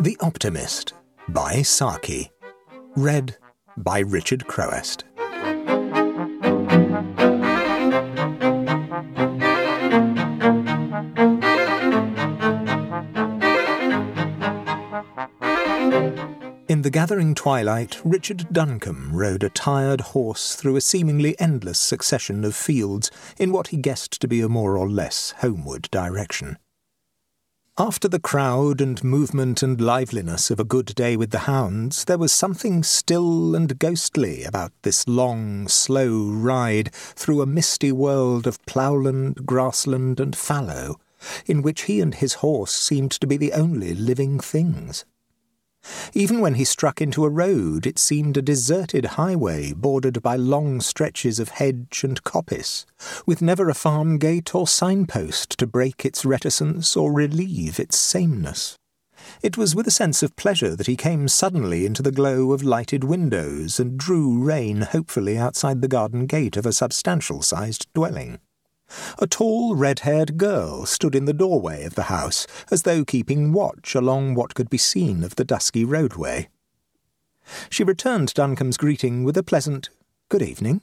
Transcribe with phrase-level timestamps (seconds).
[0.00, 0.94] The Optimist
[1.28, 2.30] by Saki.
[2.96, 3.36] Read
[3.76, 5.04] by Richard Crowest.
[16.66, 22.46] In the gathering twilight, Richard Duncombe rode a tired horse through a seemingly endless succession
[22.46, 26.56] of fields in what he guessed to be a more or less homeward direction.
[27.80, 32.18] After the crowd and movement and liveliness of a good day with the hounds, there
[32.18, 38.62] was something still and ghostly about this long, slow ride through a misty world of
[38.66, 41.00] ploughland, grassland, and fallow,
[41.46, 45.06] in which he and his horse seemed to be the only living things.
[46.12, 50.80] Even when he struck into a road, it seemed a deserted highway bordered by long
[50.80, 52.84] stretches of hedge and coppice,
[53.26, 58.76] with never a farm gate or signpost to break its reticence or relieve its sameness.
[59.42, 62.62] It was with a sense of pleasure that he came suddenly into the glow of
[62.62, 68.38] lighted windows and drew rein hopefully outside the garden gate of a substantial sized dwelling.
[69.18, 73.94] A tall, red-haired girl stood in the doorway of the house, as though keeping watch
[73.94, 76.48] along what could be seen of the dusky roadway.
[77.68, 79.90] She returned Duncombe's greeting with a pleasant
[80.28, 80.82] good evening.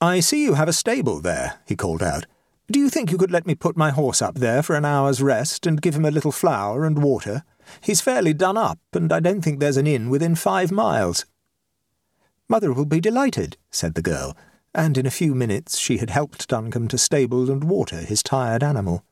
[0.00, 2.26] I see you have a stable there, he called out.
[2.70, 5.22] Do you think you could let me put my horse up there for an hour's
[5.22, 7.44] rest and give him a little flour and water?
[7.80, 11.24] He's fairly done up, and I don't think there's an inn within five miles.
[12.48, 14.36] Mother will be delighted, said the girl,
[14.76, 18.62] and in a few minutes she had helped Duncombe to stable and water his tired
[18.62, 19.02] animal.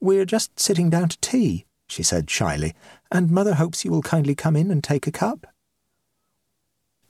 [0.00, 2.74] We're just sitting down to tea, she said shyly,
[3.12, 5.46] and Mother hopes you will kindly come in and take a cup.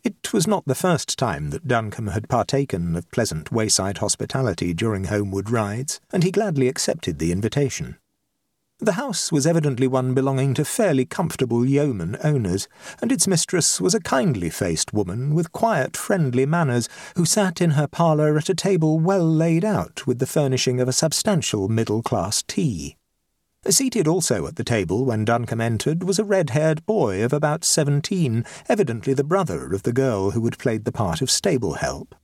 [0.02, 5.04] It was not the first time that Duncombe had partaken of pleasant wayside hospitality during
[5.04, 7.98] homeward rides, and he gladly accepted the invitation.
[8.80, 12.68] The house was evidently one belonging to fairly comfortable yeoman owners,
[13.02, 17.72] and its mistress was a kindly faced woman with quiet, friendly manners, who sat in
[17.72, 22.02] her parlour at a table well laid out with the furnishing of a substantial middle
[22.02, 22.96] class tea.
[23.68, 27.64] Seated also at the table when Duncombe entered was a red haired boy of about
[27.64, 32.14] seventeen, evidently the brother of the girl who had played the part of stable help.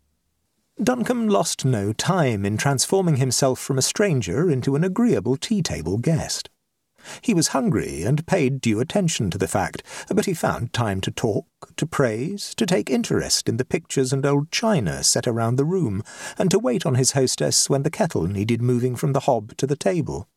[0.83, 6.51] Duncombe lost no time in transforming himself from a stranger into an agreeable tea-table guest.
[7.21, 11.13] He was hungry and paid due attention to the fact, but he found time to
[11.13, 11.47] talk,
[11.77, 16.03] to praise, to take interest in the pictures and old china set around the room,
[16.39, 19.69] and to wait on his hostess when the kettle needed moving from the hob to
[19.69, 20.29] the table.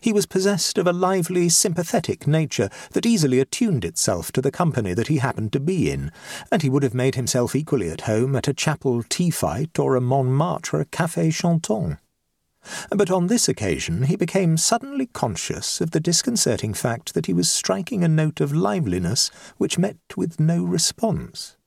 [0.00, 4.94] He was possessed of a lively, sympathetic nature that easily attuned itself to the company
[4.94, 6.10] that he happened to be in,
[6.50, 9.94] and he would have made himself equally at home at a chapel tea fight or
[9.96, 11.98] a Montmartre café chantant.
[12.90, 17.50] But on this occasion he became suddenly conscious of the disconcerting fact that he was
[17.50, 21.57] striking a note of liveliness which met with no response.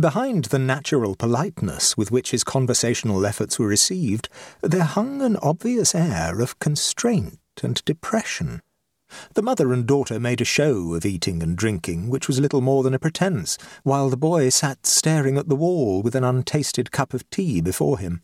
[0.00, 4.30] Behind the natural politeness with which his conversational efforts were received,
[4.62, 8.62] there hung an obvious air of constraint and depression.
[9.34, 12.82] The mother and daughter made a show of eating and drinking, which was little more
[12.82, 17.12] than a pretence, while the boy sat staring at the wall with an untasted cup
[17.12, 18.22] of tea before him.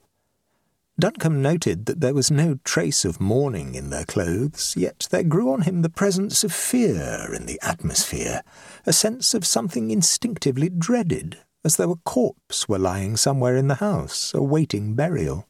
[0.98, 5.52] Duncombe noted that there was no trace of mourning in their clothes, yet there grew
[5.52, 8.42] on him the presence of fear in the atmosphere,
[8.86, 13.74] a sense of something instinctively dreaded, as though a corpse were lying somewhere in the
[13.74, 15.48] house, awaiting burial.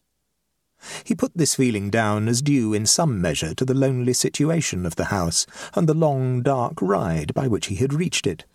[1.04, 4.97] He put this feeling down as due in some measure to the lonely situation of
[4.97, 8.47] the house and the long, dark ride by which he had reached it.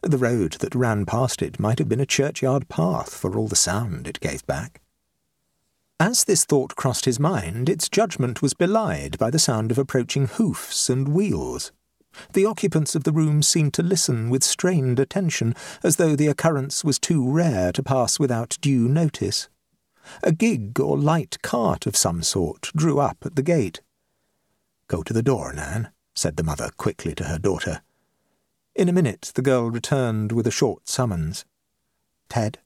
[0.00, 3.56] The road that ran past it might have been a churchyard path for all the
[3.56, 4.80] sound it gave back.
[5.98, 10.28] As this thought crossed his mind, its judgment was belied by the sound of approaching
[10.28, 11.72] hoofs and wheels.
[12.32, 16.84] The occupants of the room seemed to listen with strained attention, as though the occurrence
[16.84, 19.48] was too rare to pass without due notice.
[20.22, 23.80] A gig or light cart of some sort drew up at the gate.
[24.88, 27.82] Go to the door, Nan, said the mother quickly to her daughter.
[28.74, 31.44] In a minute the girl returned with a short summons.
[32.28, 32.58] Ted?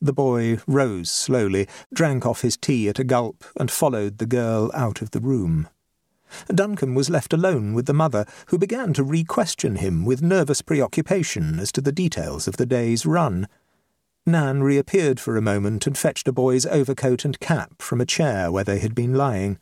[0.00, 4.70] The boy rose slowly, drank off his tea at a gulp, and followed the girl
[4.74, 5.68] out of the room.
[6.48, 11.58] Duncombe was left alone with the mother, who began to re-question him with nervous preoccupation
[11.58, 13.48] as to the details of the day's run.
[14.26, 18.52] Nan reappeared for a moment and fetched a boy's overcoat and cap from a chair
[18.52, 19.58] where they had been lying.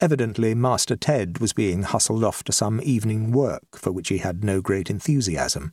[0.00, 4.44] Evidently, Master Ted was being hustled off to some evening work for which he had
[4.44, 5.72] no great enthusiasm.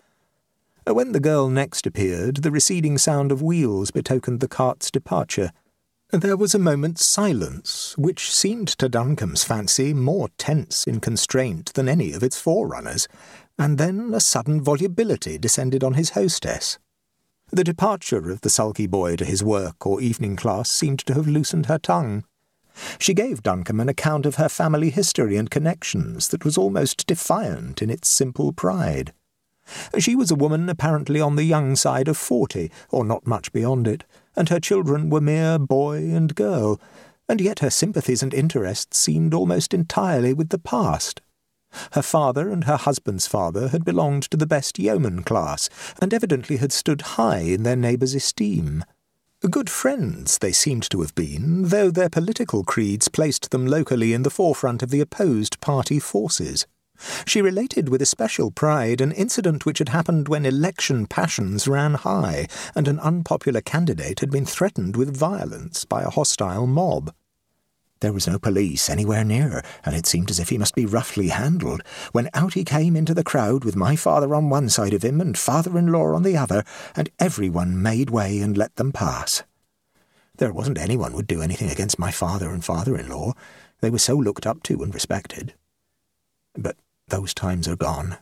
[0.88, 5.52] When the girl next appeared, the receding sound of wheels betokened the cart's departure.
[6.12, 11.88] There was a moment's silence, which seemed to Duncombe's fancy more tense in constraint than
[11.88, 13.08] any of its forerunners,
[13.58, 16.78] and then a sudden volubility descended on his hostess.
[17.50, 21.30] The departure of the sulky boy to his work or evening class seemed to have
[21.30, 22.26] loosened her tongue.
[23.00, 27.82] She gave Duncombe an account of her family history and connections that was almost defiant
[27.82, 29.14] in its simple pride.
[29.98, 33.88] She was a woman apparently on the young side of forty, or not much beyond
[33.88, 34.04] it,
[34.36, 36.80] and her children were mere boy and girl,
[37.28, 41.22] and yet her sympathies and interests seemed almost entirely with the past.
[41.94, 45.70] Her father and her husband's father had belonged to the best yeoman class,
[46.02, 48.84] and evidently had stood high in their neighbours' esteem.
[49.50, 54.24] Good friends they seemed to have been, though their political creeds placed them locally in
[54.24, 56.68] the forefront of the opposed party forces.
[57.26, 62.48] She related with especial pride an incident which had happened when election passions ran high,
[62.76, 67.14] and an unpopular candidate had been threatened with violence by a hostile mob.
[68.02, 71.30] There was no police anywhere near, and it seemed as if he must be roughly
[71.30, 75.04] handled, when out he came into the crowd with my father on one side of
[75.04, 76.64] him and father-in-law on the other,
[76.96, 79.44] and everyone made way and let them pass.
[80.38, 83.34] There wasn't anyone would do anything against my father and father-in-law.
[83.82, 85.54] They were so looked up to and respected.
[86.56, 86.78] But
[87.12, 88.18] those times are gone.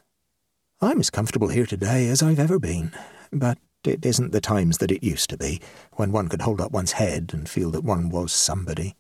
[0.82, 2.92] I'm as comfortable here today as I've ever been,
[3.32, 5.62] but it isn't the times that it used to be,
[5.94, 8.96] when one could hold up one's head and feel that one was somebody.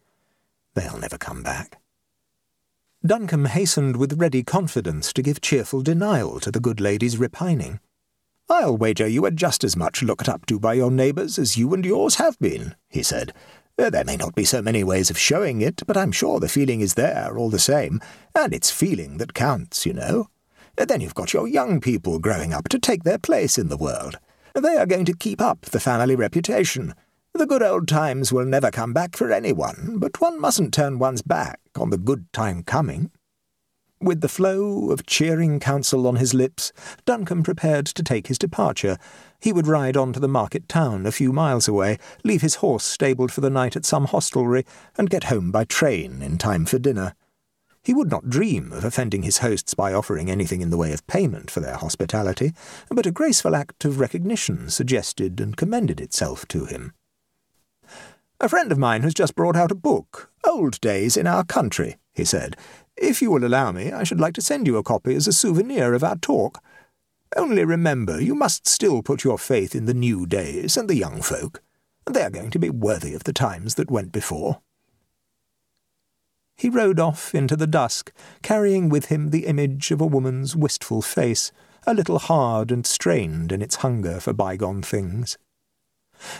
[0.75, 1.81] They'll never come back.
[3.03, 7.79] Duncombe hastened with ready confidence to give cheerful denial to the good lady's repining.
[8.47, 11.73] I'll wager you are just as much looked up to by your neighbours as you
[11.73, 13.33] and yours have been, he said,
[13.87, 16.81] there may not be so many ways of showing it, but I'm sure the feeling
[16.81, 18.01] is there all the same,
[18.35, 20.27] and it's feeling that counts, you know.
[20.75, 24.19] Then you've got your young people growing up to take their place in the world.
[24.53, 26.93] They are going to keep up the family reputation.
[27.33, 31.21] The good old times will never come back for anyone, but one mustn't turn one's
[31.21, 33.11] back on the good time coming.
[34.01, 36.71] With the flow of cheering counsel on his lips,
[37.05, 38.97] Duncombe prepared to take his departure.
[39.41, 42.85] He would ride on to the market town a few miles away, leave his horse
[42.85, 44.65] stabled for the night at some hostelry,
[44.97, 47.13] and get home by train in time for dinner.
[47.83, 51.05] He would not dream of offending his hosts by offering anything in the way of
[51.07, 52.53] payment for their hospitality,
[52.89, 56.93] but a graceful act of recognition suggested and commended itself to him.
[58.39, 61.97] A friend of mine has just brought out a book, Old Days in Our Country,
[62.13, 62.55] he said.
[63.01, 65.31] If you will allow me, I should like to send you a copy as a
[65.31, 66.61] souvenir of our talk.
[67.37, 71.21] Only remember, you must still put your faith in the new days and the young
[71.21, 71.61] folk.
[72.05, 74.59] They are going to be worthy of the times that went before.
[76.57, 78.11] He rode off into the dusk,
[78.41, 81.53] carrying with him the image of a woman's wistful face,
[81.87, 85.37] a little hard and strained in its hunger for bygone things.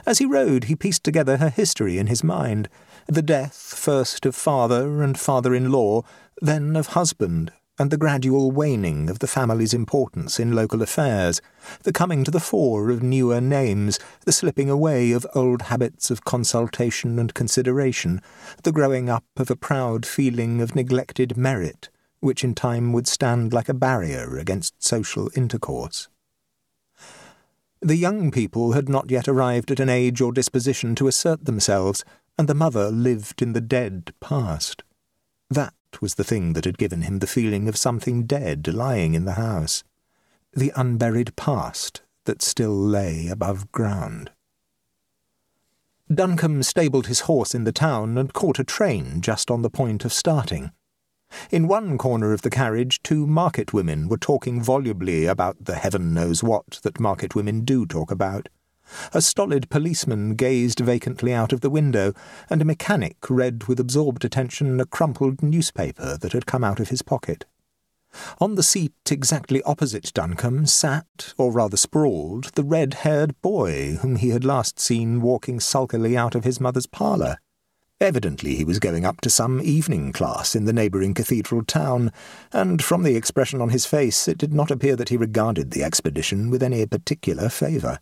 [0.06, 2.68] As he rode, he pieced together her history in his mind
[3.10, 6.04] the death first of father and father in law,
[6.42, 11.42] then of husband, and the gradual waning of the family's importance in local affairs,
[11.84, 16.24] the coming to the fore of newer names, the slipping away of old habits of
[16.24, 18.22] consultation and consideration,
[18.62, 21.90] the growing up of a proud feeling of neglected merit,
[22.20, 26.10] which in time would stand like a barrier against social intercourse.
[27.82, 32.04] The young people had not yet arrived at an age or disposition to assert themselves,
[32.40, 34.82] and the mother lived in the dead past.
[35.50, 39.26] That was the thing that had given him the feeling of something dead lying in
[39.26, 39.84] the house,
[40.54, 44.32] the unburied past that still lay above ground.
[46.10, 50.06] Duncombe stabled his horse in the town and caught a train just on the point
[50.06, 50.72] of starting.
[51.52, 56.14] In one corner of the carriage, two market women were talking volubly about the heaven
[56.14, 58.48] knows what that market women do talk about.
[59.14, 62.14] A stolid policeman gazed vacantly out of the window,
[62.50, 66.90] and a mechanic read with absorbed attention a crumpled newspaper that had come out of
[66.90, 67.46] his pocket.
[68.40, 74.30] On the seat exactly opposite Duncombe sat, or rather sprawled, the red-haired boy whom he
[74.30, 77.38] had last seen walking sulkily out of his mother's parlour.
[78.02, 82.12] Evidently he was going up to some evening class in the neighbouring cathedral town,
[82.54, 85.84] and from the expression on his face it did not appear that he regarded the
[85.84, 88.00] expedition with any particular favour.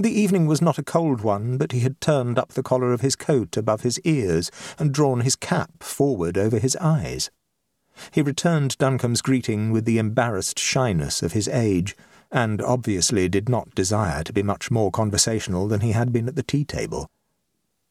[0.00, 3.00] The evening was not a cold one, but he had turned up the collar of
[3.00, 7.32] his coat above his ears and drawn his cap forward over his eyes.
[8.12, 11.96] He returned Duncombe's greeting with the embarrassed shyness of his age,
[12.30, 16.36] and obviously did not desire to be much more conversational than he had been at
[16.36, 17.08] the tea-table.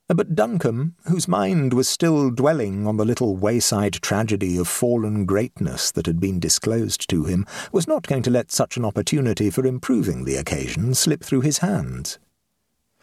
[0.09, 5.91] But Duncombe, whose mind was still dwelling on the little wayside tragedy of fallen greatness
[5.91, 9.65] that had been disclosed to him, was not going to let such an opportunity for
[9.65, 12.19] improving the occasion slip through his hands.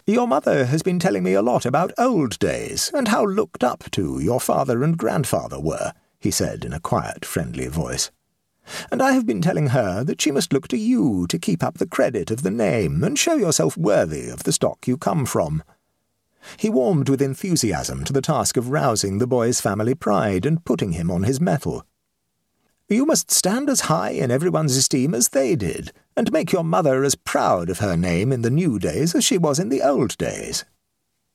[0.07, 3.91] Your mother has been telling me a lot about old days, and how looked up
[3.93, 8.11] to your father and grandfather were, he said in a quiet, friendly voice.
[8.91, 11.77] And I have been telling her that she must look to you to keep up
[11.77, 15.63] the credit of the name and show yourself worthy of the stock you come from.
[16.57, 20.93] He warmed with enthusiasm to the task of rousing the boy's family pride and putting
[20.93, 21.87] him on his mettle.
[22.89, 27.03] You must stand as high in everyone's esteem as they did, and make your mother
[27.03, 30.19] as proud of her name in the new days as she was in the old
[30.19, 30.65] days.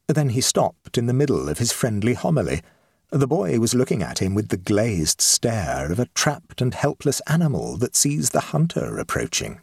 [0.07, 2.61] Then he stopped in the middle of his friendly homily.
[3.09, 7.19] The boy was looking at him with the glazed stare of a trapped and helpless
[7.27, 9.61] animal that sees the hunter approaching.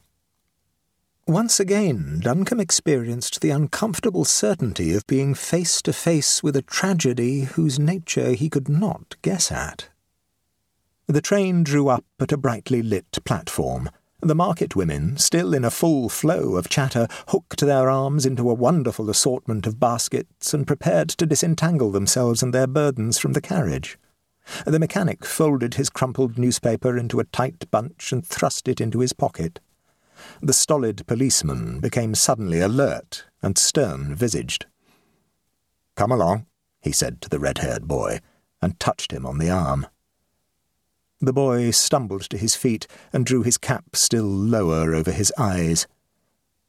[1.29, 7.41] Once again, Duncombe experienced the uncomfortable certainty of being face to face with a tragedy
[7.41, 9.89] whose nature he could not guess at.
[11.09, 13.91] The train drew up at a brightly lit platform.
[14.21, 18.55] The market women, still in a full flow of chatter, hooked their arms into a
[18.55, 23.99] wonderful assortment of baskets and prepared to disentangle themselves and their burdens from the carriage.
[24.65, 29.13] The mechanic folded his crumpled newspaper into a tight bunch and thrust it into his
[29.13, 29.59] pocket.
[30.41, 34.67] The stolid policeman became suddenly alert and stern-visaged.
[35.95, 36.47] Come along,
[36.81, 38.21] he said to the red-haired boy,
[38.61, 39.87] and touched him on the arm.
[41.21, 45.87] The boy stumbled to his feet and drew his cap still lower over his eyes.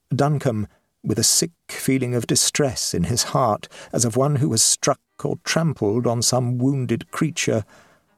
[0.09, 0.67] Duncombe,
[1.03, 4.99] with a sick feeling of distress in his heart, as of one who has struck
[5.23, 7.65] or trampled on some wounded creature,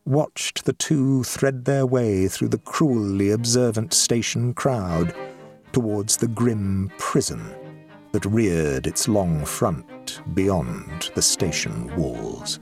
[0.05, 5.13] watched the two thread their way through the cruelly observant station crowd
[5.71, 7.55] towards the grim prison
[8.11, 12.59] that reared its long front beyond the station walls.